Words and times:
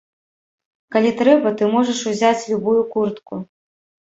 Калі 0.95 1.11
трэба, 1.19 1.51
ты 1.59 1.63
можаш 1.75 1.99
узяць 2.13 2.47
любую 2.55 2.79
куртку. 2.97 3.33